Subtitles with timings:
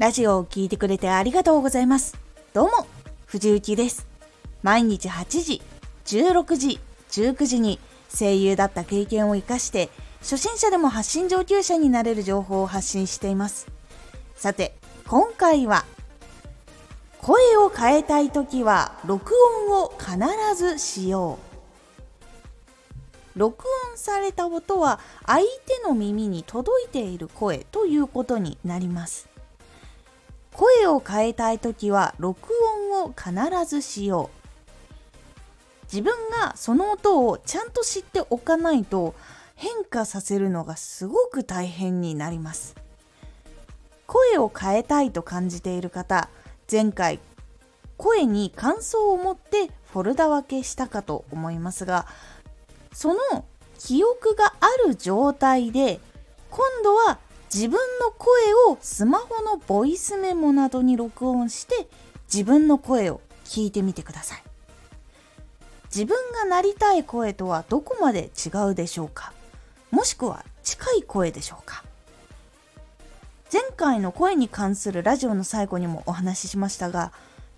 [0.00, 2.16] ラジオを聴いてくれてありがとうございます。
[2.54, 2.86] どうも、
[3.26, 4.06] 藤幸です。
[4.62, 5.60] 毎日8時、
[6.06, 6.80] 16時、
[7.10, 9.90] 19時に声優だった経験を活かして、
[10.20, 13.66] 初心者でも発信上級者になれる情報を発信しています。
[14.36, 14.74] さて、
[15.06, 15.84] 今回は、
[17.20, 19.34] 声を変えたいときは、録
[19.68, 20.16] 音を必
[20.56, 21.38] ずしよ
[23.36, 23.38] う。
[23.38, 29.29] 録音された音は相手の耳に届いている声ということになります
[30.60, 32.52] 声を変えたい時は録
[32.92, 33.32] 音を必
[33.64, 35.14] ずしよう。
[35.84, 39.14] 自分がその音をちゃんと知っておかないと
[39.56, 42.76] 変化させるのがすごく大変になります。
[44.06, 46.28] 声を変えたいと感じている方
[46.70, 47.20] 前回
[47.96, 52.06] 声に感想を持ってフォルダ分けしたかと思いますが
[52.92, 53.46] その
[53.78, 56.00] 記憶がある状態で
[56.50, 57.18] 今度は
[57.52, 61.88] 自分の声をスマホのボイスメモなどに録音して
[62.32, 64.42] 自分の声を聞いてみてください。
[65.86, 69.32] 自分がなりたい声とはどこまで違うでしょうか？
[69.90, 71.82] もしくは近い声でしょうか？
[73.52, 77.10] 前回の声に関するラジオの最後にもお話ししましたが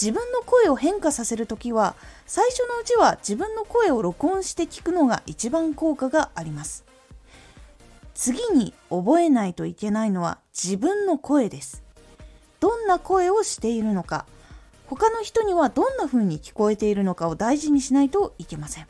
[0.00, 6.84] 自分の声を変化させるときは最初のうちは自分の声を録音して聞くのが一番効果があります。
[8.14, 11.82] 次に覚えないといけないのは自分の声です。
[12.60, 14.26] どんな声をしているのか。
[14.86, 18.86] 他の人にはどんな風に聞こえているのかを大事にしないといけません。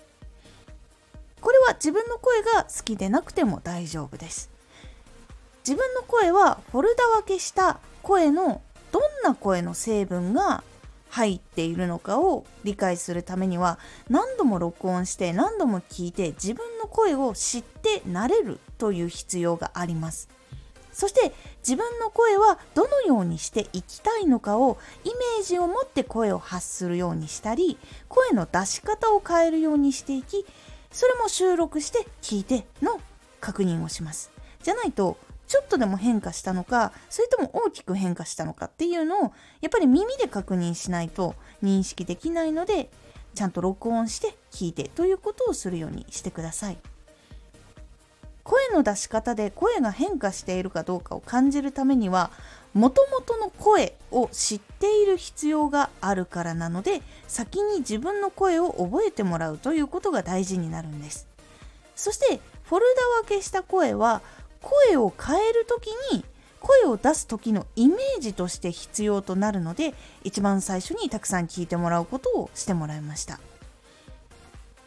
[1.40, 4.50] これは自分の声が好きでなくても大丈夫です。
[5.66, 8.60] 自分の声はフォルダ分けした声の
[8.92, 10.62] どんな声の成分が
[11.14, 13.78] 入っているのかを理解するためには
[14.10, 20.28] 何度も録音して何度も聞いて自分の声を知って慣れるという必要があります。
[20.92, 30.44] そして自分の声はどのようにしていきたいのかをイメージを持って声を発するようにしたり声の出し方を変えるようにしていき
[30.90, 33.00] それも収録して聞いての
[33.40, 34.32] 確認をします。
[34.64, 42.90] じゃないとちょっとでも変化したのかそれとも大きく変化したのかっていうのをやっぱり耳で確認しないと認識できないので
[43.34, 46.78] ちゃんと録音して聞いてということをするようにしてください。
[48.44, 52.30] 声の出し方で声が変化しているかどうかを感じるためには
[52.74, 61.26] もともとの声を知っている必要があるからなので先に自分の声を覚えてもらうということが大事になるんです。
[61.96, 62.84] そしてフォル
[63.22, 64.20] ダ分けした声は
[64.64, 66.24] 声を変える時に
[66.60, 69.92] 声を出す時のイメージとして必要となるので
[70.22, 73.38] 一番最初にたくさん聞いてもらうことをしてもらいました。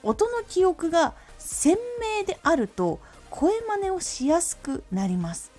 [0.02, 1.78] 音の記憶が鮮
[2.20, 3.00] 明であると
[3.30, 5.52] 声真似をしやすくなります。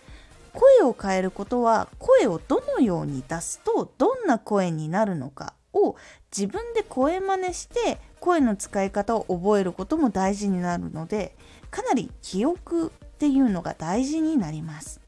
[0.53, 5.95] 声を変えることは声をどのように出すとどんな声になるのかを
[6.37, 11.37] 自分で声真似して声の使い方を覚えることも大事になるので
[11.71, 15.01] かなり記憶っていうのが大事になります。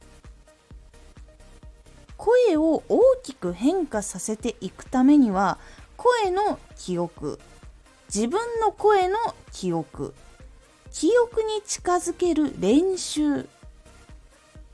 [2.17, 5.59] 声を大きく変化させていくためには
[5.97, 7.39] 声の記憶。
[8.13, 9.17] 自分の声の
[9.53, 10.13] 記憶。
[10.91, 13.49] 記憶に近づける練習。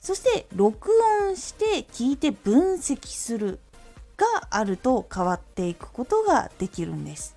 [0.01, 0.91] そして録
[1.27, 3.61] 音して聞いて分析する。
[4.17, 7.37] があると変わっていくことができるんです。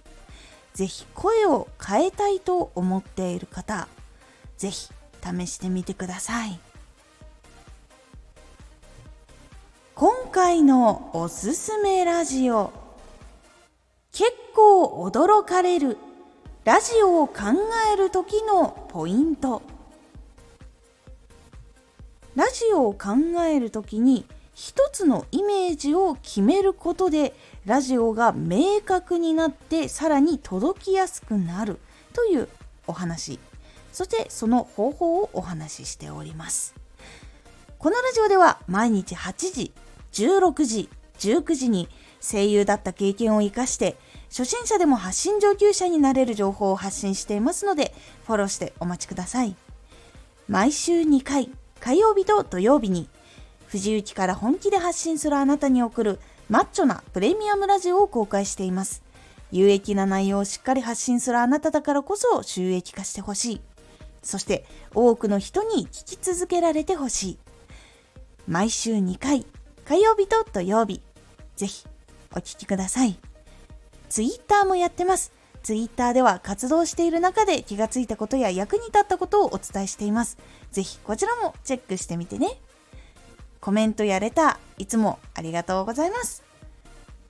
[0.73, 3.89] ぜひ声を変えたいと思っている方、
[4.57, 4.89] ぜひ
[5.21, 6.59] 試してみてください。
[9.95, 12.71] 今回のおすすめラジオ。
[14.11, 15.97] 結構驚かれる。
[16.63, 17.35] ラジオを考
[17.93, 19.61] える時のポイント。
[22.35, 23.09] ラジオを考
[23.43, 27.33] える時に一つのイメージを決めることで
[27.65, 31.79] ラジオが明確になってさらに届きやすくなる
[32.13, 32.47] という
[32.87, 33.39] お話。
[33.99, 36.73] そしてその方法をお話ししております。
[37.77, 39.73] このラジオでは毎日8時、
[40.13, 41.89] 16時、19時に
[42.21, 43.97] 声優だった経験を活かして
[44.29, 47.93] 初心者でも発信上級者になれる情報を発信していますので
[48.25, 49.53] フォローしてお待ちください。
[50.47, 51.49] 毎週2回、
[51.81, 53.09] 火曜日と土曜日に
[53.67, 59.03] 藤雪から本気で発信するあなたに送るマッチョなプレミアムラジオを公開しています。
[59.51, 63.61] 有益な内容をしっかり発信するあなただからこそ収益化してほしい。
[64.21, 67.39] そして多くの人に聞き続けられてほしい。
[68.47, 69.45] 毎週2回、
[69.85, 71.01] 火曜日と土曜日、
[71.55, 71.85] ぜひ
[72.31, 73.19] お聴きください。
[74.09, 75.31] ツイッターもやってます。
[75.61, 80.37] ツイッターでは活動している中で気がついたことや役に立ったことをお伝えしています。
[80.71, 82.59] ぜひこちらもチェックしてみてね。
[83.59, 86.43] コメントやレターいつもありがとうございます。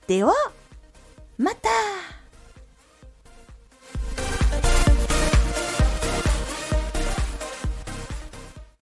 [0.06, 0.32] では、
[1.38, 1.68] また